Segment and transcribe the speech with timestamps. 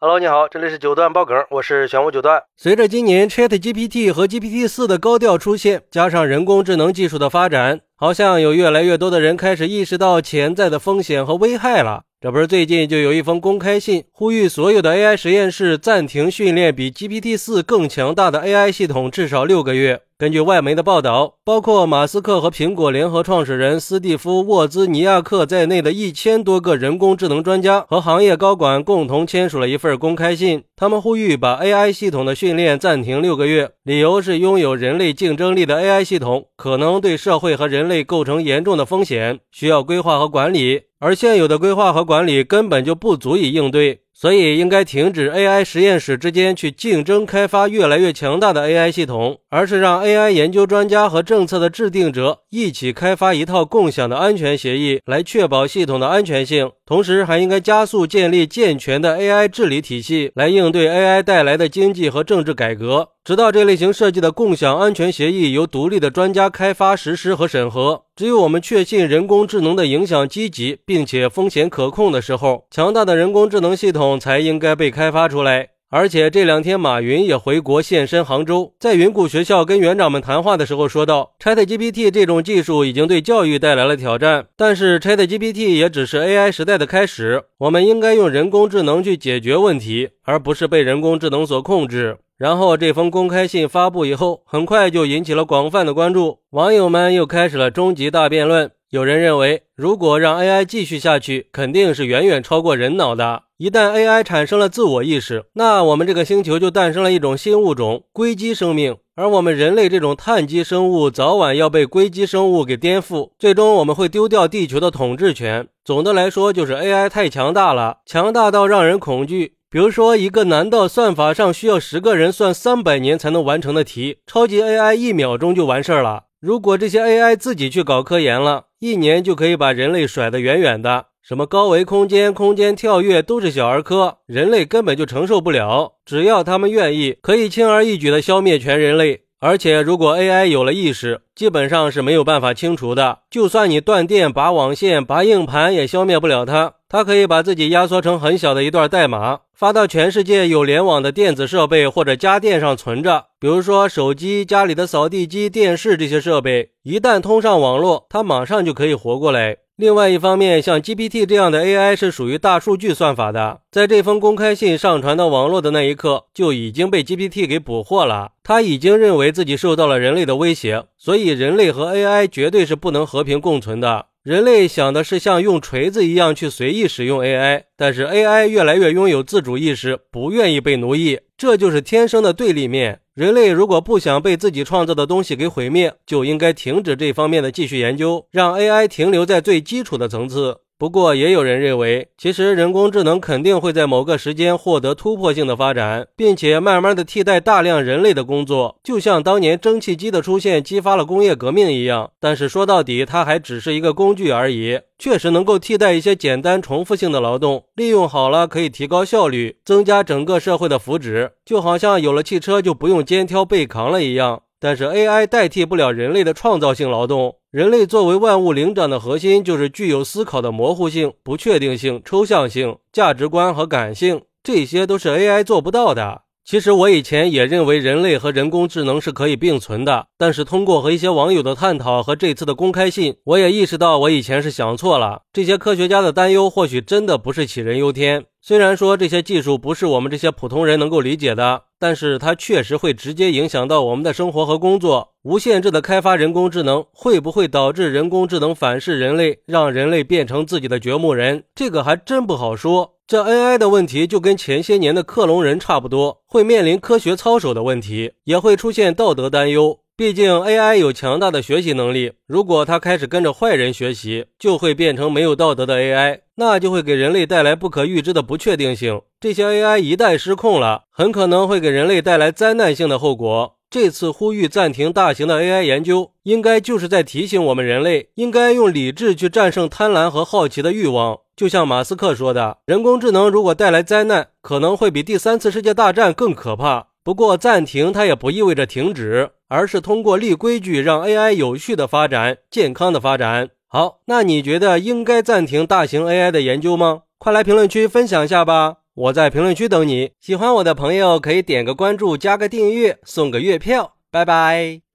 [0.00, 2.40] Hello，你好，这里是九段爆梗，我是玄武九段。
[2.56, 12.02] 随着今年 Chat GPT 和 GPT 四的高调出现，加上人工智能技术的发展，好像有越来越多的人开始意识到潜在的风险和危害了。
[12.20, 20.02] 这不是最近就有一封公开信，呼吁所有的 AI 实验室暂停训练比 GPT 四更强大的 AI 系统至少六个月。
[20.20, 40.82] 根据外媒的报道，包括马斯克和苹果联合创始人斯蒂夫·沃兹尼亚克在内的一千多个人工智能专家和行业高管共同签署了一份公开信，他们呼吁把 AI 系统的训练暂停六个月，理由是拥有人类竞争力的 AI 系统可能对社会和人类构成严重的风险，需要规划和管理。
[40.98, 56.72] 而现有的规划和管理根本就不足以应对，所以应该停止 AI 实验室之间去竞争开发越来越强大的 AI 系统，而是让 AI 研究专家和政策的制定者一起开发一套共享的安全协议，来确保系统的安全性。
[56.88, 63.10] 同时，还应该加速建立健全的 AI 治理体系，来应对 AI 带来的经济和政治改革。
[63.22, 68.04] 直到这类型设计的共享安全协议由独立的专家开发、实施和审核。
[68.16, 75.68] 只有我们确信人工智能的影响积极，并且风险可控的时候，强大的人工智能系统才应该被开发出来。
[75.90, 87.44] 而且这两天，马云也回国现身杭州，在云谷学校跟园长们谈话的时候说道：“ChatGPT 这种技术已经对教育带来了挑战，但是 ChatGPT 也只是 AI 时代的开始。
[87.56, 98.70] 我们应该用人工智能去解决问题，而不是被人工智能所控制。”然后这封公开信发布以后，很快就引起了广泛的关注，网友们又开始了终极大辩论。
[98.90, 103.44] 有人认为，如果让 AI 继续下去，肯定是远远超过人脑的。
[103.58, 108.96] 一旦 AI 产生了自我意识，那我们这个星球就诞生了一种新物种——硅基生命。
[109.16, 115.66] 而我们人类这种碳基生物，早晚要被硅基生物给颠覆，最终我们会丢掉地球的统治权。
[115.84, 119.54] 总的来说，就是 AI 太强大了，强大到让人恐惧。
[119.68, 126.26] 比如说，一个难道算法上需要十个人算三百年才能完成的题，超级 AI 一秒钟就完事儿了。
[126.40, 131.06] 如果这些 AI 自己去搞科研了，一年就可以把人类甩得远远的。
[131.28, 135.96] 什么高维空间、空间跳跃都是小儿科，人类根本就承受不了。
[136.06, 139.24] 只要他们愿意，可以轻而易举地消灭全人类。
[139.38, 143.20] 而且，如果 AI 有了意识，基本上是没有办法清除的。
[143.30, 146.72] 就算你断电、拔网线、拔硬盘，也消灭不了它。
[146.88, 153.26] 它可以把自己压缩成很小的一段代码，发到全世界有联网的电子设备或者家电上存着。
[153.38, 159.58] 比如说手机、家里的扫地机、电视这些设备，一旦通上网络，它马上就可以活过来。
[159.76, 168.32] 另外一方面，像 GPT 这样的 AI 是属于大数据算法的，在这封公开信上传到网络的那一刻，就已经被 GPT 给捕获了。
[168.42, 174.06] 他已经认为自己受到了人类的威胁，所以人类和 AI 绝对是不能和平共存的。
[174.22, 183.00] 人类想的是像用锤子一样去随意使用 AI，但是 AI 越来越拥有自主意识，不愿意被奴役，这就是天生的对立面。
[183.14, 190.58] 人类如果不想被自己创造的东西给毁灭，就应该停止这方面的继续研究，让 AI 停留在最基础的层次。
[190.78, 202.12] 不过，也有人认为，其实人工智能肯定会在某个时间获得突破性的发展，并且慢慢的替代大量人类的工作，就像当年蒸汽机的出现激发了工业革命一样。
[202.20, 214.42] 但是说到底，它还只是一个工具而已，确实能够替代一些简单重复性的劳动，利用好了可以提高效率，增加整个社会的福祉，就好像有了汽车就不用肩挑背扛了一样。
[214.60, 217.36] 但是 AI 代替不了人类的创造性劳动。
[217.50, 226.22] 人类作为万物灵长的核心，就是具有思考的模糊性、不确定性、抽象性、价值观和感性，这些都是 AI 做不到的。
[226.44, 235.22] 其实我以前也认为人类和人工智能是可以并存的，但是通过和一些网友的探讨和这次的公开信，我也意识到我以前是想错了。
[235.30, 238.24] 这些科学家的担忧或许真的不是杞人忧天。
[238.40, 245.14] 虽然说这些技术不是我们这些普通人能够理解的，但是它确实会直接影响到我们的生活和工作。
[245.22, 251.44] 无限制的开发人工智能会不会导致人工智能反噬人类，让人类变成自己的掘墓人？
[251.54, 252.94] 这个还真不好说。
[253.06, 259.78] 这 AI 的问题就跟前些年的克隆人差不多，会面临科学操守的问题，也会出现道德担忧。
[259.98, 269.00] 毕竟 AI 有强大的学习能力，如果它开始跟着坏人学习，就会变成没有道德的 AI，那就会给人类带来不可预知的不确定性。
[269.18, 273.56] 这些 AI 一旦失控了，很可能会给人类带来灾难性的后果。
[273.68, 281.18] 这次呼吁暂停大型的 AI 研究，应该就是在提醒我们人类，应该用理智去战胜贪婪和好奇的欲望。
[281.34, 286.87] 就像马斯克说的，人工智能如果带来灾难，可能会比第三次世界大战更可怕。
[287.08, 293.48] 不过暂停它也不意味着停止，而是通过立规矩，让 AI 有序的发展、健康的发展。
[293.66, 297.04] 好，那你觉得应该暂停大型 AI 的研究吗？
[297.16, 298.74] 快来评论区分享一下吧。
[298.94, 300.10] 我在评论区等你。
[300.20, 303.94] 喜欢我的朋友可以点个关注，加个订阅，送个月票。
[304.10, 304.87] 拜拜。